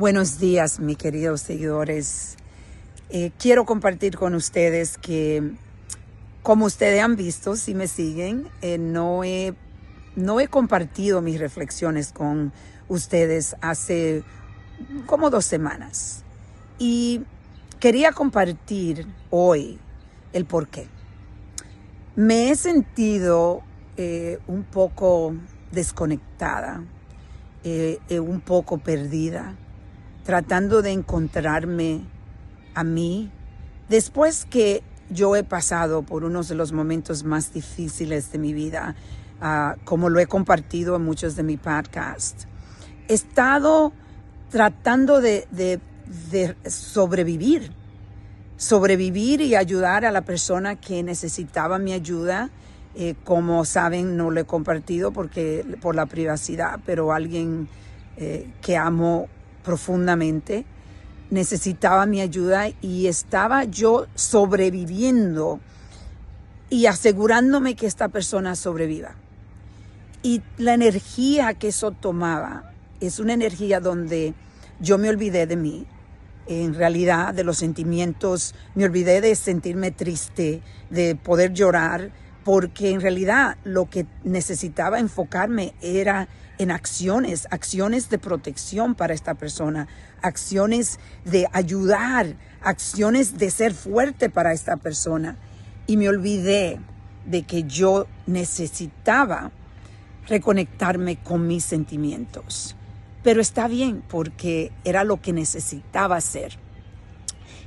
Buenos 0.00 0.38
días, 0.38 0.80
mis 0.80 0.96
queridos 0.96 1.42
seguidores. 1.42 2.36
Eh, 3.10 3.32
quiero 3.38 3.66
compartir 3.66 4.16
con 4.16 4.34
ustedes 4.34 4.96
que, 4.96 5.52
como 6.42 6.64
ustedes 6.64 7.02
han 7.02 7.16
visto, 7.16 7.54
si 7.54 7.74
me 7.74 7.86
siguen, 7.86 8.48
eh, 8.62 8.78
no, 8.78 9.24
he, 9.24 9.52
no 10.16 10.40
he 10.40 10.48
compartido 10.48 11.20
mis 11.20 11.38
reflexiones 11.38 12.12
con 12.12 12.50
ustedes 12.88 13.56
hace 13.60 14.24
como 15.04 15.28
dos 15.28 15.44
semanas. 15.44 16.24
Y 16.78 17.20
quería 17.78 18.12
compartir 18.12 19.06
hoy 19.28 19.78
el 20.32 20.46
por 20.46 20.68
qué. 20.68 20.86
Me 22.16 22.48
he 22.48 22.56
sentido 22.56 23.60
eh, 23.98 24.38
un 24.46 24.62
poco 24.62 25.34
desconectada, 25.72 26.84
un 27.62 28.40
poco 28.40 28.78
perdida 28.78 29.56
tratando 30.24 30.82
de 30.82 30.92
encontrarme 30.92 32.02
a 32.74 32.84
mí 32.84 33.30
después 33.88 34.44
que 34.44 34.82
yo 35.10 35.34
he 35.36 35.42
pasado 35.42 36.02
por 36.02 36.24
uno 36.24 36.42
de 36.42 36.54
los 36.54 36.72
momentos 36.72 37.24
más 37.24 37.52
difíciles 37.52 38.30
de 38.32 38.38
mi 38.38 38.54
vida, 38.54 38.94
ah, 39.40 39.76
como 39.84 40.08
lo 40.08 40.20
he 40.20 40.26
compartido 40.26 40.96
en 40.96 41.02
muchos 41.02 41.36
de 41.36 41.42
mis 41.42 41.58
podcasts. 41.58 42.46
He 43.08 43.14
estado 43.14 43.92
tratando 44.50 45.20
de, 45.20 45.80
sobrevivir, 46.66 47.72
sobrevivir 48.56 49.40
y 49.40 49.56
ayudar 49.56 50.04
a 50.04 50.12
la 50.12 50.22
persona 50.22 50.76
que 50.76 51.02
necesitaba 51.02 51.78
mi 51.78 51.92
ayuda. 51.92 52.50
Eh, 52.94 53.14
como 53.24 53.64
saben, 53.64 54.16
no 54.16 54.30
lo 54.30 54.40
he 54.40 54.44
compartido 54.44 55.12
porque 55.12 55.64
por 55.80 55.94
la 55.94 56.06
privacidad, 56.06 56.80
pero 56.84 57.12
alguien 57.12 57.68
eh, 58.16 58.50
que 58.60 58.76
amo 58.76 59.28
profundamente, 59.62 60.64
necesitaba 61.30 62.06
mi 62.06 62.20
ayuda 62.20 62.68
y 62.80 63.06
estaba 63.06 63.64
yo 63.64 64.06
sobreviviendo 64.14 65.60
y 66.68 66.86
asegurándome 66.86 67.74
que 67.74 67.86
esta 67.86 68.08
persona 68.08 68.56
sobreviva. 68.56 69.14
Y 70.22 70.42
la 70.58 70.74
energía 70.74 71.54
que 71.54 71.68
eso 71.68 71.92
tomaba 71.92 72.72
es 73.00 73.18
una 73.18 73.32
energía 73.32 73.80
donde 73.80 74.34
yo 74.80 74.98
me 74.98 75.08
olvidé 75.08 75.46
de 75.46 75.56
mí, 75.56 75.86
en 76.46 76.74
realidad 76.74 77.32
de 77.32 77.44
los 77.44 77.58
sentimientos, 77.58 78.54
me 78.74 78.84
olvidé 78.84 79.20
de 79.20 79.34
sentirme 79.36 79.90
triste, 79.90 80.62
de 80.90 81.14
poder 81.14 81.52
llorar, 81.52 82.10
porque 82.44 82.90
en 82.90 83.00
realidad 83.00 83.56
lo 83.64 83.88
que 83.88 84.06
necesitaba 84.24 84.98
enfocarme 84.98 85.74
era 85.80 86.28
en 86.60 86.70
acciones, 86.70 87.48
acciones 87.50 88.10
de 88.10 88.18
protección 88.18 88.94
para 88.94 89.14
esta 89.14 89.32
persona, 89.32 89.88
acciones 90.20 91.00
de 91.24 91.48
ayudar, 91.52 92.36
acciones 92.60 93.38
de 93.38 93.50
ser 93.50 93.72
fuerte 93.72 94.28
para 94.28 94.52
esta 94.52 94.76
persona. 94.76 95.38
Y 95.86 95.96
me 95.96 96.10
olvidé 96.10 96.78
de 97.24 97.44
que 97.44 97.62
yo 97.62 98.06
necesitaba 98.26 99.52
reconectarme 100.28 101.16
con 101.16 101.46
mis 101.46 101.64
sentimientos. 101.64 102.76
Pero 103.22 103.40
está 103.40 103.66
bien 103.66 104.02
porque 104.06 104.70
era 104.84 105.02
lo 105.02 105.18
que 105.18 105.32
necesitaba 105.32 106.16
hacer. 106.16 106.58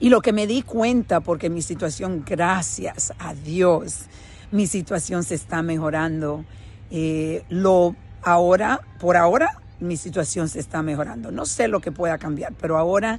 Y 0.00 0.08
lo 0.08 0.20
que 0.20 0.32
me 0.32 0.48
di 0.48 0.62
cuenta, 0.62 1.20
porque 1.20 1.48
mi 1.48 1.62
situación, 1.62 2.24
gracias 2.26 3.12
a 3.20 3.34
Dios, 3.34 4.06
mi 4.50 4.66
situación 4.66 5.22
se 5.22 5.36
está 5.36 5.62
mejorando. 5.62 6.44
Eh, 6.90 7.44
lo 7.50 7.94
Ahora, 8.22 8.80
por 8.98 9.16
ahora, 9.16 9.58
mi 9.80 9.96
situación 9.96 10.48
se 10.48 10.60
está 10.60 10.82
mejorando. 10.82 11.30
No 11.30 11.46
sé 11.46 11.68
lo 11.68 11.80
que 11.80 11.92
pueda 11.92 12.18
cambiar, 12.18 12.52
pero 12.60 12.76
ahora 12.76 13.18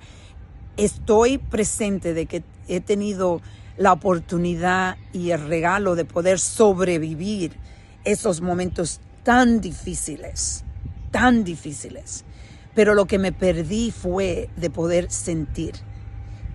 estoy 0.78 1.38
presente 1.38 2.14
de 2.14 2.26
que 2.28 2.44
he 2.68 2.82
tenido 2.82 3.42
la 3.78 3.94
oportunidad 3.94 4.98
y 5.12 5.32
el 5.32 5.48
regalo 5.48 5.96
de 5.96 6.06
poder 6.06 6.40
sobrevivir 6.40 7.54
esos 8.04 8.42
momentos 8.42 9.02
tan 9.24 9.60
difíciles, 9.60 10.64
tan 11.12 11.44
difíciles. 11.44 12.26
Pero 12.76 12.94
lo 12.94 13.06
que 13.06 13.20
me 13.20 13.32
perdí 13.32 13.92
fue 13.92 14.50
de 14.56 14.70
poder 14.70 15.12
sentir. 15.12 15.74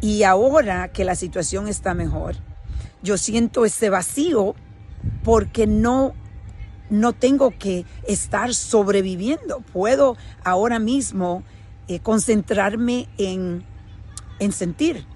Y 0.00 0.22
ahora 0.22 0.88
que 0.88 1.04
la 1.04 1.14
situación 1.14 1.68
está 1.68 1.94
mejor, 1.94 2.36
yo 3.02 3.18
siento 3.18 3.64
ese 3.64 3.90
vacío 3.90 4.54
porque 5.24 5.66
no 5.66 6.14
no 6.90 7.12
tengo 7.12 7.52
que 7.58 7.84
estar 8.06 8.54
sobreviviendo. 8.54 9.60
Puedo 9.72 10.16
ahora 10.44 10.78
mismo 10.78 11.42
eh, 11.88 12.00
concentrarme 12.00 13.08
en, 13.18 13.64
sentir. 14.52 15.06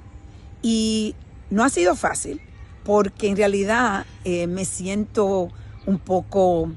Y 0.63 1.15
no 1.51 1.65
ha 1.65 1.69
sido 1.69 1.97
fácil 1.97 2.41
porque 2.85 3.29
en 3.29 3.37
realidad 3.37 4.07
eh, 4.25 4.47
me 4.47 4.65
siento 4.65 5.49
un 5.87 5.99
poco 5.99 6.71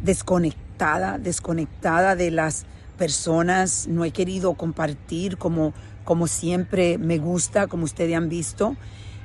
desconectada, 0.00 1.18
desconectada 1.18 2.16
de 2.16 2.30
las 2.30 2.66
personas. 2.98 3.88
No 3.88 4.04
he 4.04 4.10
querido 4.10 4.54
compartir 4.54 5.38
como, 5.38 5.72
como 6.04 6.26
siempre 6.26 6.98
me 6.98 7.18
gusta, 7.18 7.66
como 7.66 7.84
ustedes 7.84 8.16
han 8.16 8.28
visto. 8.28 8.76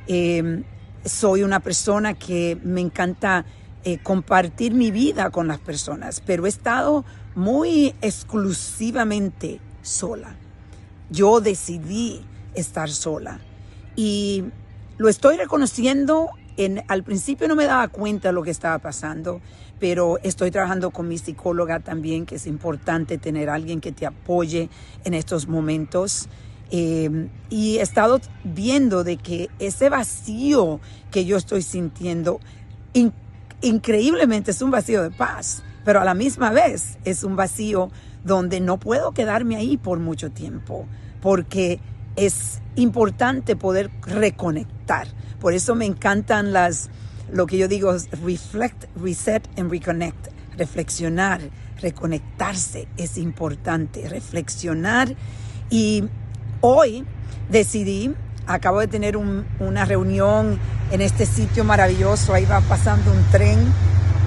Eh, 0.07 0.63
soy 1.05 1.43
una 1.43 1.59
persona 1.59 2.13
que 2.13 2.57
me 2.63 2.81
encanta 2.81 3.45
eh, 3.87 3.99
compartir 4.03 4.73
mi 4.73 4.91
vida 4.91 5.29
con 5.29 5.47
las 5.47 5.59
personas, 5.59 6.21
pero 6.25 6.45
he 6.45 6.49
estado 6.49 7.05
muy 7.35 7.95
exclusivamente 8.01 9.61
sola. 9.81 10.35
Yo 11.09 11.39
decidí 11.39 12.19
estar 12.53 12.89
sola 12.89 13.39
y 13.95 14.43
lo 14.97 15.07
estoy 15.07 15.37
reconociendo. 15.37 16.31
En, 16.57 16.83
al 16.89 17.03
principio 17.03 17.47
no 17.47 17.55
me 17.55 17.63
daba 17.63 17.87
cuenta 17.87 18.27
de 18.27 18.33
lo 18.33 18.43
que 18.43 18.51
estaba 18.51 18.77
pasando, 18.79 19.39
pero 19.79 20.17
estoy 20.21 20.51
trabajando 20.51 20.91
con 20.91 21.07
mi 21.07 21.17
psicóloga 21.17 21.79
también, 21.79 22.25
que 22.25 22.35
es 22.35 22.45
importante 22.45 23.17
tener 23.17 23.49
alguien 23.49 23.79
que 23.79 23.93
te 23.93 24.05
apoye 24.05 24.69
en 25.05 25.13
estos 25.13 25.47
momentos. 25.47 26.27
Eh, 26.71 27.29
y 27.49 27.77
he 27.77 27.81
estado 27.83 28.19
viendo 28.43 29.05
de 29.05 29.15
que 29.15 29.49
ese 29.59 29.87
vacío 29.87 30.81
que 31.09 31.23
yo 31.23 31.37
estoy 31.37 31.61
sintiendo, 31.61 32.41
increíblemente 33.61 34.51
es 34.51 34.61
un 34.61 34.71
vacío 34.71 35.03
de 35.03 35.11
paz, 35.11 35.63
pero 35.83 36.01
a 36.01 36.05
la 36.05 36.13
misma 36.13 36.51
vez 36.51 36.97
es 37.05 37.23
un 37.23 37.35
vacío 37.35 37.89
donde 38.23 38.59
no 38.59 38.77
puedo 38.77 39.13
quedarme 39.13 39.55
ahí 39.55 39.77
por 39.77 39.99
mucho 39.99 40.31
tiempo, 40.31 40.85
porque 41.21 41.79
es 42.15 42.61
importante 42.75 43.55
poder 43.55 43.89
reconectar. 44.01 45.07
Por 45.39 45.53
eso 45.53 45.75
me 45.75 45.85
encantan 45.85 46.51
las, 46.51 46.89
lo 47.31 47.45
que 47.45 47.57
yo 47.57 47.67
digo, 47.67 47.95
reflect, 48.23 48.85
reset 48.95 49.47
and 49.57 49.71
reconnect. 49.71 50.27
Reflexionar, 50.57 51.41
reconectarse 51.79 52.87
es 52.97 53.17
importante, 53.17 54.09
reflexionar. 54.09 55.15
Y 55.69 56.05
hoy 56.61 57.05
decidí 57.49 58.15
Acabo 58.47 58.79
de 58.79 58.87
tener 58.87 59.17
una 59.17 59.85
reunión 59.85 60.59
en 60.91 61.01
este 61.01 61.25
sitio 61.25 61.63
maravilloso. 61.63 62.33
Ahí 62.33 62.45
va 62.45 62.61
pasando 62.61 63.11
un 63.11 63.23
tren 63.31 63.59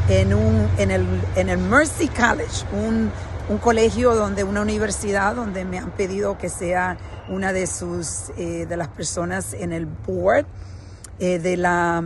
en, 0.08 0.34
un, 0.34 0.69
en, 0.76 0.91
el, 0.91 1.06
en 1.36 1.48
el 1.48 1.58
Mercy 1.58 2.08
College, 2.08 2.66
un, 2.72 3.10
un 3.48 3.58
colegio 3.58 4.14
donde 4.14 4.44
una 4.44 4.60
universidad 4.60 5.34
donde 5.34 5.64
me 5.64 5.78
han 5.78 5.91
pedido 5.92 6.36
que 6.36 6.48
sea 6.48 6.98
una 7.28 7.53
de 7.53 7.66
sus 7.66 8.31
eh, 8.36 8.66
de 8.66 8.76
las 8.76 8.88
personas 8.88 9.54
en 9.54 9.72
el 9.72 9.86
board 9.86 10.47
eh, 11.19 11.38
de 11.38 11.56
la 11.56 12.04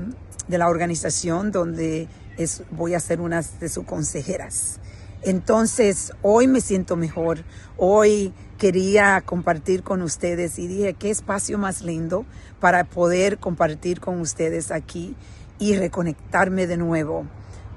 de 0.48 0.58
la 0.58 0.69
organización 0.69 1.50
donde 1.50 2.08
es, 2.36 2.62
voy 2.70 2.94
a 2.94 3.00
ser 3.00 3.20
una 3.20 3.42
de 3.42 3.69
sus 3.69 3.84
consejeras. 3.84 4.78
Entonces, 5.22 6.12
hoy 6.20 6.46
me 6.46 6.60
siento 6.60 6.96
mejor. 6.96 7.44
Hoy 7.78 8.34
quería 8.59 9.20
compartir 9.20 9.82
con 9.82 10.02
ustedes 10.02 10.58
y 10.58 10.67
dije, 10.67 10.94
qué 10.94 11.11
espacio 11.11 11.58
más 11.58 11.82
lindo 11.82 12.25
para 12.61 12.84
poder 12.84 13.38
compartir 13.38 14.00
con 14.00 14.20
ustedes 14.20 14.70
aquí 14.70 15.17
y 15.58 15.76
reconectarme 15.76 16.67
de 16.67 16.76
nuevo, 16.76 17.26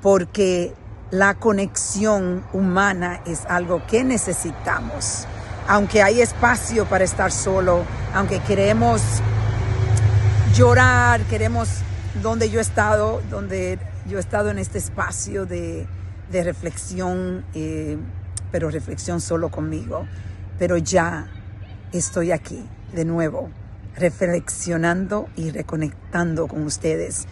porque 0.01 0.73
la 1.11 1.35
conexión 1.35 2.43
humana 2.53 3.21
es 3.25 3.45
algo 3.45 3.85
que 3.87 4.03
necesitamos. 4.03 5.25
Aunque 5.67 6.01
hay 6.01 6.21
espacio 6.21 6.85
para 6.85 7.03
estar 7.03 7.31
solo, 7.31 7.83
aunque 8.13 8.39
queremos 8.39 9.01
llorar, 10.53 11.21
queremos 11.23 11.69
donde 12.21 12.49
yo 12.49 12.59
he 12.59 12.61
estado, 12.61 13.21
donde 13.29 13.77
yo 14.07 14.17
he 14.17 14.21
estado 14.21 14.49
en 14.49 14.59
este 14.59 14.77
espacio 14.77 15.45
de 15.45 15.87
de 16.31 16.43
reflexión, 16.43 17.45
eh, 17.53 17.97
pero 18.51 18.69
reflexión 18.69 19.21
solo 19.21 19.49
conmigo. 19.49 20.05
Pero 20.59 20.77
ya 20.77 21.27
estoy 21.91 22.31
aquí 22.31 22.67
de 22.93 23.05
nuevo, 23.05 23.49
reflexionando 23.95 25.27
y 25.35 25.51
reconectando 25.51 26.47
con 26.47 26.63
ustedes. 26.63 27.27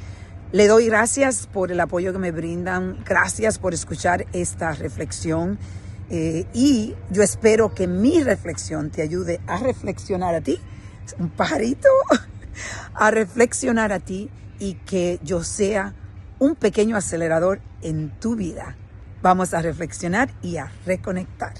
Le 0.52 0.68
doy 0.68 0.86
gracias 0.86 1.48
por 1.48 1.72
el 1.72 1.80
apoyo 1.80 2.14
que 2.14 2.20
me 2.20 2.32
brindan, 2.32 3.04
gracias 3.04 3.60
por 3.60 3.74
escuchar 3.74 4.26
esta 4.32 4.72
reflexión. 4.74 5.58
Eh, 6.10 6.46
y 6.54 6.96
yo 7.10 7.24
espero 7.24 7.74
que 7.74 7.88
mi 7.88 8.24
reflexión 8.24 8.92
te 8.92 9.02
ayude 9.02 9.42
a 9.48 9.58
reflexionar 9.58 10.36
a 10.36 10.42
ti, 10.42 10.60
un 11.18 11.30
pajarito, 11.30 11.90
a 12.94 13.12
reflexionar 13.12 13.92
a 13.92 14.00
ti 14.00 14.30
y 14.60 14.76
que 14.76 15.20
yo 15.24 15.44
sea 15.44 15.94
un 16.40 16.56
pequeño 16.56 16.96
acelerador 16.96 17.60
en 17.82 18.12
tu 18.20 18.36
vida. 18.36 18.76
Vamos 19.22 19.54
a 19.54 19.62
reflexionar 19.62 20.30
y 20.42 20.58
a 20.58 20.72
reconectar. 20.86 21.54